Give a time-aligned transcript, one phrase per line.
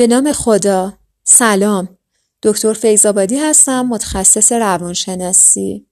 [0.00, 0.92] به نام خدا.
[1.24, 1.88] سلام.
[2.42, 5.86] دکتر فیضآبادی هستم متخصص روانشناسی.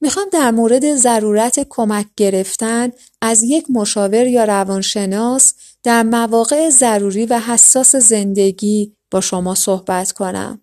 [0.00, 2.90] می‌خوام در مورد ضرورت کمک گرفتن
[3.22, 10.60] از یک مشاور یا روانشناس در مواقع ضروری و حساس زندگی با شما صحبت کنم.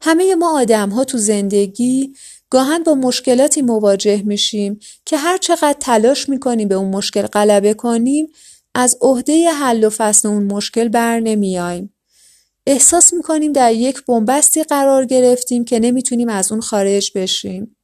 [0.00, 2.14] همه ما آدم ها تو زندگی
[2.50, 8.28] گاهن با مشکلاتی مواجه میشیم که هر چقدر تلاش می‌کنیم به اون مشکل غلبه کنیم
[8.74, 11.94] از عهده حل و فصل اون مشکل بر نمیایم.
[12.66, 17.76] احساس می‌کنیم در یک بنبستی قرار گرفتیم که نمی‌تونیم از اون خارج بشیم.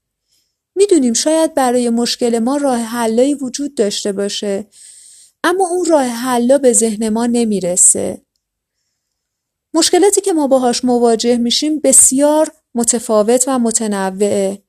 [0.74, 4.66] می‌دونیم شاید برای مشکل ما راه حلایی وجود داشته باشه
[5.44, 8.22] اما اون راه حلا به ذهن ما نمی‌رسه.
[9.74, 14.62] مشکلاتی که ما باهاش مواجه میشیم بسیار متفاوت و متنوعه.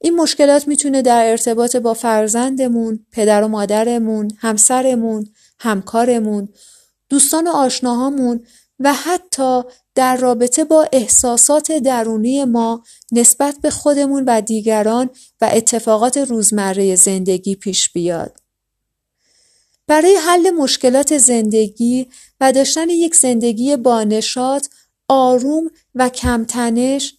[0.00, 5.28] این مشکلات می‌تونه در ارتباط با فرزندمون، پدر و مادرمون، همسرمون،
[5.58, 6.48] همکارمون،
[7.08, 8.46] دوستان و آشناهامون
[8.80, 9.62] و حتی
[9.94, 17.54] در رابطه با احساسات درونی ما نسبت به خودمون و دیگران و اتفاقات روزمره زندگی
[17.54, 18.40] پیش بیاد.
[19.86, 22.08] برای حل مشکلات زندگی
[22.40, 24.68] و داشتن یک زندگی بانشات،
[25.08, 27.14] آروم و کمتنش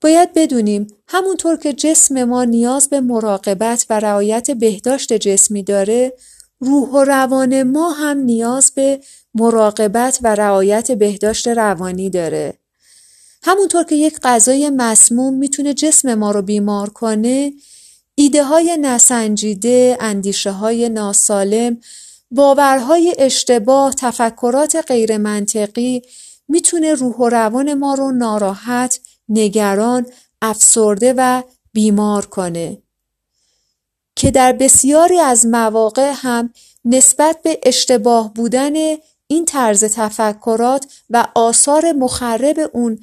[0.00, 6.12] باید بدونیم همونطور که جسم ما نیاز به مراقبت و رعایت بهداشت جسمی داره
[6.60, 9.00] روح و روان ما هم نیاز به
[9.34, 12.58] مراقبت و رعایت بهداشت روانی داره.
[13.42, 17.52] همونطور که یک غذای مسموم می‌تونه جسم ما رو بیمار کنه،
[18.14, 21.80] ایده های نسنجیده، اندیشه های ناسالم،
[22.30, 26.02] باورهای اشتباه، تفکرات غیر منطقی
[26.48, 30.06] می‌تونه روح و روان ما رو ناراحت، نگران،
[30.42, 32.78] افسرده و بیمار کنه.
[34.16, 36.52] که در بسیاری از مواقع هم
[36.84, 38.72] نسبت به اشتباه بودن
[39.26, 42.98] این طرز تفکرات و آثار مخرب اون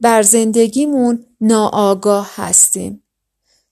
[0.00, 3.02] بر زندگیمون ناآگاه هستیم.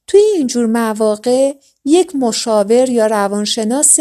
[0.06, 3.98] توی اینجور مواقع یک مشاور یا روانشناس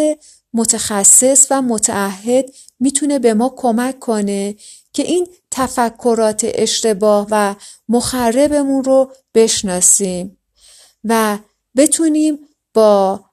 [0.53, 4.56] متخصص و متعهد می‌تونه به ما کمک کنه
[4.94, 7.56] که این تفکرات اشتباه و
[7.89, 10.38] مخربمون رو بشناسیم
[11.03, 11.38] و
[11.78, 12.39] بتونیم
[12.74, 13.25] با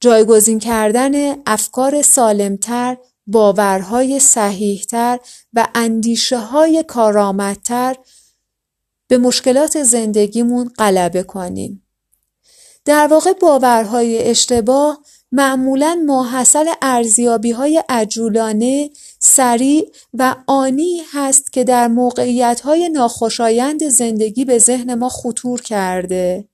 [0.00, 2.96] جایگزین کردن افکار سالمتر
[3.26, 5.18] باورهای صحیحتر
[5.52, 7.96] و اندیشه های کارآمدتر
[9.08, 11.86] به مشکلات زندگیمون غلبه کنیم.
[12.84, 14.98] در واقع باورهای اشتباه
[15.32, 24.44] معمولا ماحصل ارزیابی های عجولانه، سریع و آنی هست که در موقعیت های ناخوشایند زندگی
[24.44, 26.49] به ذهن ما خطور کرده.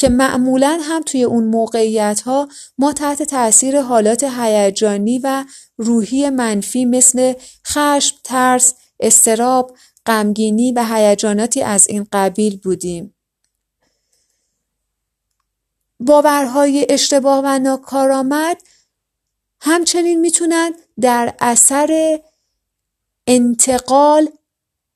[0.00, 5.44] که معمولا هم توی اون موقعیت ها ما تحت تاثیر حالات هیجانی و
[5.76, 7.34] روحی منفی مثل
[7.66, 13.14] خشم، ترس، استراب، غمگینی و هیجاناتی از این قبیل بودیم.
[16.00, 18.62] باورهای اشتباه و ناکارآمد
[19.60, 22.20] همچنین می‌تونن در اثر
[23.26, 24.28] انتقال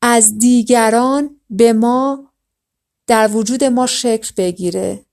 [0.03, 2.34] از دیگران به ما
[3.07, 5.05] در وجود ما شکل بگیره.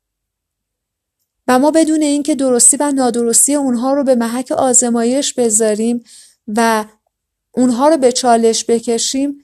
[1.48, 6.04] و ما بدون اینکه درستی و نادرستی اونها رو به محک آزمایش بذاریم
[6.48, 6.86] و
[7.52, 9.44] اونها رو به چالش بکشیم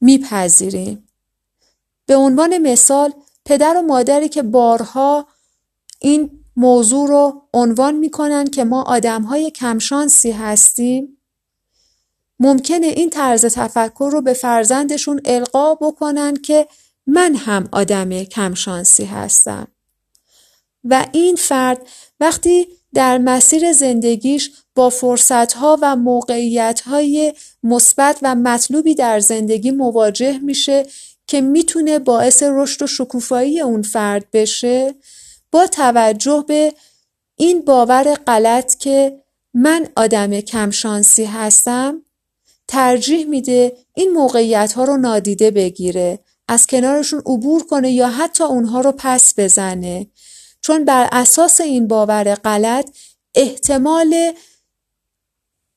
[0.00, 1.08] میپذیریم.
[2.06, 3.12] به عنوان مثال
[3.44, 5.26] پدر و مادری که بارها
[6.00, 11.18] این موضوع رو عنوان می‌کنن که ما آدمهای کمشانسی هستیم
[12.40, 16.68] ممکنه این طرز تفکر رو به فرزندشون القا بکنن که
[17.08, 19.68] من هم آدم کمشانسی هستم.
[20.84, 21.86] و این فرد
[22.20, 30.86] وقتی در مسیر زندگیش با فرصتها و موقعیتهای مثبت و مطلوبی در زندگی مواجه میشه
[31.26, 34.94] که می‌تونه باعث رشد و شکوفایی اون فرد بشه
[35.52, 36.74] با توجه به
[37.36, 39.22] این باور غلط که
[39.54, 42.02] من آدم کمشانسی هستم
[42.68, 46.18] ترجیح میده این موقعیت ها رو نادیده بگیره.
[46.48, 50.06] از کنارشون عبور کنه یا حتی اونها رو پس بزنه
[50.60, 52.96] چون بر اساس این باور غلط
[53.34, 54.32] احتمال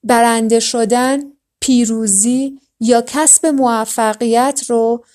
[0.03, 1.23] برنده شدن،
[1.59, 5.05] پیروزی یا کسب موفقیت رو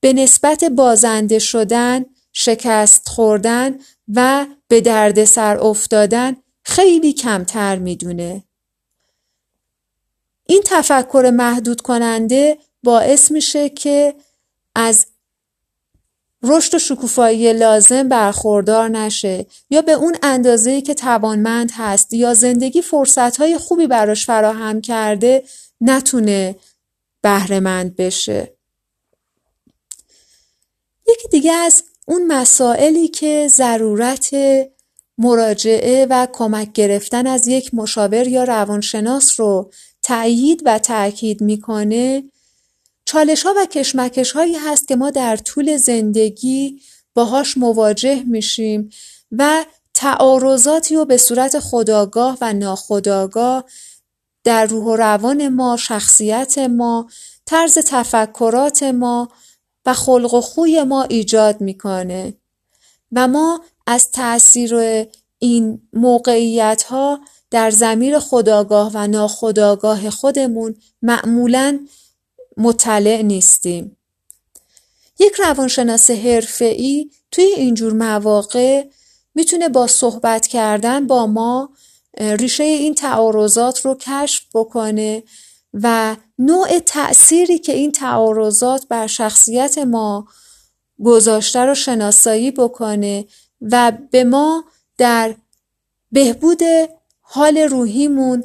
[0.00, 3.78] به نسبت بازنده شدن، شکست خوردن
[4.14, 8.44] و به دردسر افتادن خیلی کمتر می‌دونه.
[10.46, 14.14] این تفکر محدود کننده باعث میشه که
[14.74, 15.06] از
[16.42, 22.82] رشد و شکوفایی لازم برخوردار نشه یا به اون اندازه‌ای که توانمند هست یا زندگی
[22.82, 25.44] فرصتهای خوبی براش فراهم کرده
[25.80, 26.56] نتونه
[27.22, 28.56] بهرهمند بشه.
[31.08, 34.30] یکی دیگه از اون مسائلی که ضرورت
[35.18, 39.72] مراجعه و کمک گرفتن از یک مشاور یا روانشناس رو
[40.02, 42.22] تأیید و تأکید می‌کنه
[43.14, 46.80] چالش ها و کشمکش هایی هست که ما در طول زندگی
[47.14, 48.90] باهاش مواجه میشیم
[49.32, 49.64] و
[49.94, 53.64] تعارضاتی رو به صورت خداگاه و ناخداگاه
[54.44, 57.08] در روح و روان ما، شخصیت ما،
[57.46, 59.28] طرز تفکرات ما
[59.86, 62.34] و خلق و خوی ما ایجاد می‌کنه.
[63.12, 64.74] و ما از تاثیر
[65.38, 67.20] این موقعیت ها
[67.50, 71.78] در زمیر خداگاه و ناخداگاه خودمون معمولا
[72.56, 73.96] مطلع نیستیم.
[75.18, 78.84] یک روانشناس حرفه‌ای توی اینجور مواقع
[79.34, 81.70] می‌تونه با صحبت کردن با ما
[82.18, 85.22] ریشه این تعارضات رو کشف بکنه
[85.74, 90.28] و نوع تأثیری که این تعارضات بر شخصیت ما
[91.04, 93.26] گذاشته رو شناسایی بکنه
[93.60, 94.64] و به ما
[94.98, 95.34] در
[96.12, 96.60] بهبود
[97.20, 98.44] حال روحیمون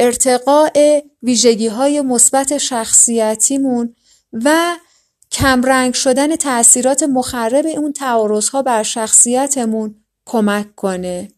[0.00, 3.94] ارتقاء ویژگی های مثبت شخصیتیمون
[4.32, 4.76] و
[5.32, 11.28] کمرنگ شدن تأثیرات مخرب اون تعارض ها بر شخصیتمون کمک کنه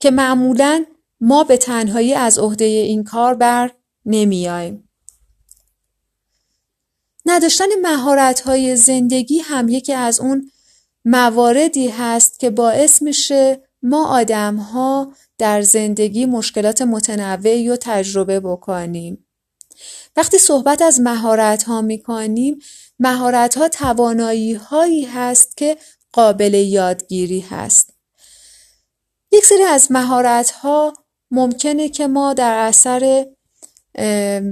[0.00, 0.84] که معمولا
[1.20, 3.70] ما به تنهایی از عهده این کار بر
[4.06, 4.88] نمیایم.
[7.26, 10.50] نداشتن مهارت های زندگی هم یکی از اون
[11.04, 19.26] مواردی هست که باعث میشه ما آدم ها در زندگی مشکلات متنوعی رو تجربه بکنیم.
[20.16, 22.58] وقتی صحبت از مهارت ها می کنیم
[22.98, 25.76] مهارت ها توانایی هایی هست که
[26.12, 27.94] قابل یادگیری هست.
[29.32, 30.92] یک سری از مهارت ها
[31.30, 33.26] ممکنه که ما در اثر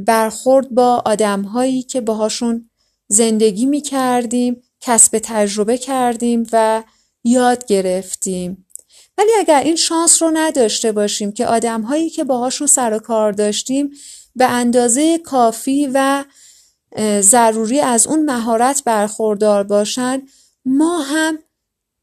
[0.07, 2.71] برخورد با آدم هایی که باهاشون
[3.09, 6.83] زندگی می کردیم کسب تجربه کردیم و
[7.25, 8.68] یاد گرفتیم.
[9.19, 13.33] ولی اگر این شانس رو نداشته باشیم که آدم هایی که باهاشون سر و کار
[13.33, 13.91] داشتیم
[14.37, 16.25] به اندازه کافی و
[17.21, 20.23] ضروری از اون مهارت برخوردار باشن
[20.65, 21.39] ما هم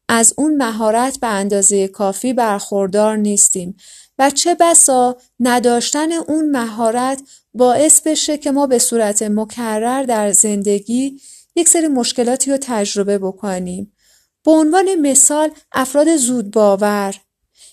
[0.08, 3.76] از اون مهارت به اندازه کافی برخوردار نیستیم.
[4.18, 7.22] و چه بسا نداشتن اون مهارت
[7.54, 11.20] باعث بشه که ما به صورت مکرر در زندگی
[11.56, 13.92] یک سری مشکلاتی رو تجربه بکنیم.
[14.46, 17.14] به عنوان مثال افراد زود باور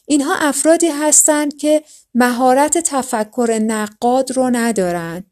[0.05, 1.83] اینها افرادی هستند که
[2.15, 5.25] مهارت تفکر نقاد رو ندارند.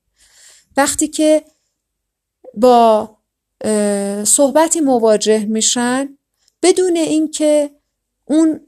[0.77, 1.43] وقتی که
[2.53, 3.17] با
[4.23, 6.17] صحبتی مواجه میشن
[6.63, 7.71] بدون اینکه
[8.25, 8.59] اون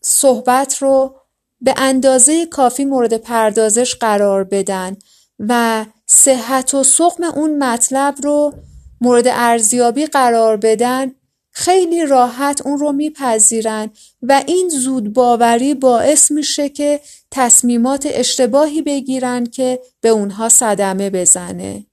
[0.00, 1.20] صحبت رو
[1.60, 4.96] به اندازه کافی مورد پردازش قرار بدن
[5.38, 8.54] و صحت و سقم اون مطلب رو
[9.00, 11.12] مورد ارزیابی قرار بدن
[11.56, 13.90] خیلی راحت اون رو میپذیرن
[14.22, 21.86] و این زود باوری باعث میشه که تصمیمات اشتباهی بگیرن که به اونها صدمه بزنه.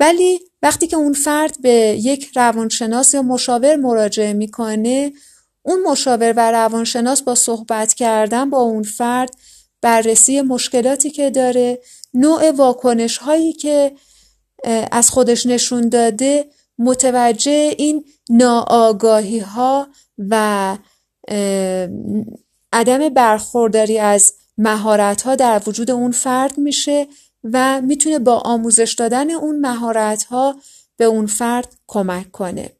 [0.00, 5.12] ولی وقتی که اون فرد به یک روانشناس یا مشاور مراجعه می‌کنه
[5.62, 9.34] اون مشاور و روانشناس با صحبت کردن با اون فرد
[9.82, 11.78] بررسی مشکلاتی که داره
[12.14, 13.92] نوع واکنش هایی که
[14.90, 16.46] از خودش نشون داده
[16.78, 20.76] متوجه این ناآگاهی ها و
[22.72, 27.06] عدم برخورداری از مهارت ها در وجود اون فرد میشه
[27.44, 30.56] و می‌تونه با آموزش دادن اون مهارت ها
[30.96, 32.70] به اون فرد کمک کنه.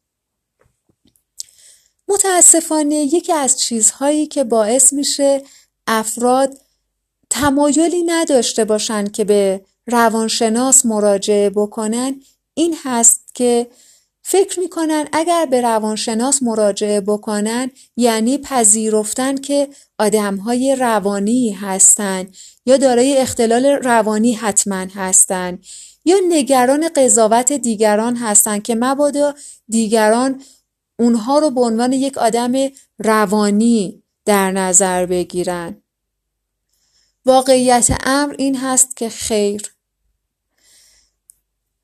[2.08, 5.42] متاسفانه یکی از چیزهایی که باعث میشه
[5.86, 6.54] افراد
[7.30, 12.20] تمایلی نداشته باشن که به روانشناس مراجعه بکنن
[12.54, 13.66] این هست که
[14.30, 19.68] فکر می‌کنن اگر به روانشناس مراجعه بکنن یعنی پذیرفتن که
[19.98, 25.64] آدمهای روانی هستند یا دارای اختلال روانی حتما هستند
[26.04, 29.34] یا نگران قضاوت دیگران هستند که مبادا
[29.68, 30.42] دیگران
[30.98, 32.52] اونها رو به عنوان یک آدم
[32.98, 35.82] روانی در نظر بگیرن.
[37.26, 39.77] واقعیت امر این هست که خیر.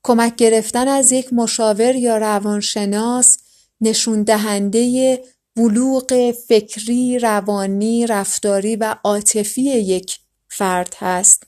[0.04, 3.38] کمک گرفتن از یک مشاور یا روانشناس
[3.80, 5.22] نشون دهنده
[5.56, 10.18] بلوغ فکری، روانی، رفتاری و عاطفی یک
[10.48, 11.42] فرد هست.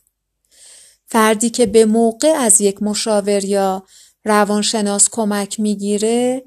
[1.07, 3.87] فردی که به موقع از یک مشاور یا
[4.25, 6.45] روانشناس کمک می‌گیره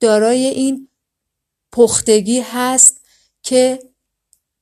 [0.00, 0.88] دارای این
[1.72, 3.00] پختگی هست
[3.42, 3.78] که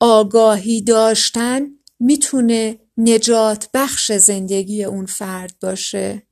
[0.00, 1.66] آگاهی داشتن
[2.00, 6.22] می‌تونه نجات بخش زندگی اون فرد باشه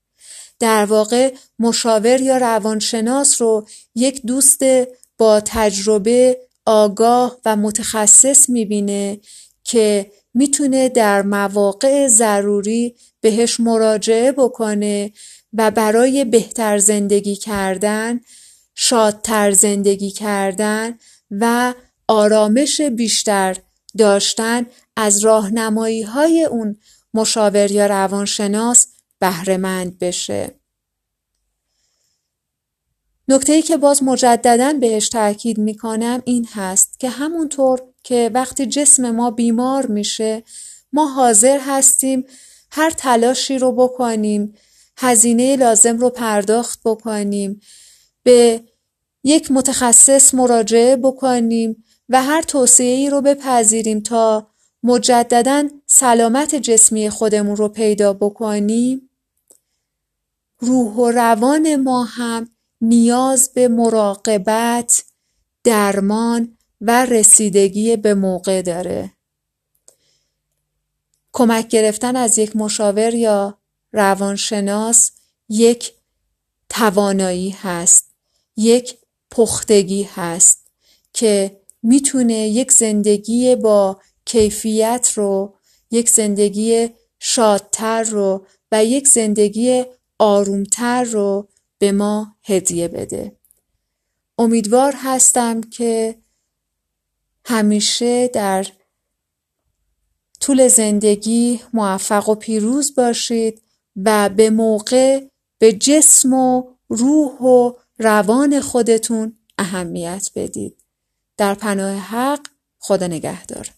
[0.61, 4.63] در واقع مشاور یا روانشناس رو یک دوست
[5.19, 9.21] با تجربه آگاه و متخصص می‌بینه
[9.65, 15.13] که می‌تونه در مواقع ضروری بهش مراجعه بکنه
[15.53, 18.21] و برای بهتر زندگی کردن
[18.75, 20.99] شادتر زندگی کردن
[21.31, 21.75] و
[22.09, 23.57] آرامش بیشتر
[23.99, 26.77] داشتن از راهنمایی های اون
[27.15, 28.87] مشاور یا روانشناس
[29.21, 30.61] بهرهمند بشه.
[33.29, 39.11] نکته ای که باز مجددا بهش تاکید می‌کنم این هست که همونطور که وقتی جسم
[39.11, 40.43] ما بیمار میشه
[40.93, 42.25] ما حاضر هستیم
[42.71, 44.55] هر تلاشی رو بکنیم
[44.97, 47.61] هزینه لازم رو پرداخت بکنیم
[48.23, 48.61] به
[49.25, 54.51] یک متخصص مراجعه بکنیم و هر توصیه ای رو بپذیریم تا
[54.83, 59.10] مجددا سلامت جسمی خودمون رو پیدا بکنیم.
[60.61, 62.51] روح و روان ما هم
[62.81, 65.05] نیاز به مراقبت
[65.65, 69.13] درمان و رسیدگی به موقع داره.
[71.33, 73.59] کمک گرفتن از یک مشاور یا
[73.93, 75.11] روانشناس
[75.49, 75.93] یک
[76.69, 78.13] توانایی هست
[78.57, 78.99] یک
[79.31, 80.67] پختگی هست
[81.13, 85.55] که می‌تونه یک زندگی با کیفیت رو
[85.91, 86.89] یک زندگی
[87.19, 89.85] شادتر رو و یک زندگی
[90.21, 91.49] آرومتر رو
[91.79, 93.37] به ما هدیه بده.
[94.39, 96.19] امیدوار هستم که
[97.45, 98.67] همیشه در
[100.41, 103.63] طول زندگی موفق و پیروز باشید
[103.97, 105.25] و به موقع
[105.59, 110.83] به جسم و روح و روان خودتون اهمیت بدید.
[111.37, 112.41] در پناه حق
[112.79, 113.69] خدا نگهدار.